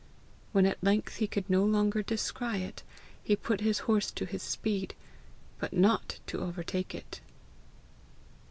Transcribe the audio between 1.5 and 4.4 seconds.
longer descry it, he put his horse to